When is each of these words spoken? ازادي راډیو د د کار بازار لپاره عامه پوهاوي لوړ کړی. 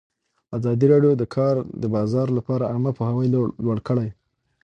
ازادي 0.57 0.85
راډیو 0.93 1.13
د 1.17 1.19
د 1.21 1.23
کار 1.35 1.55
بازار 1.95 2.27
لپاره 2.37 2.69
عامه 2.71 2.91
پوهاوي 2.97 3.27
لوړ 3.65 3.77
کړی. 3.87 4.09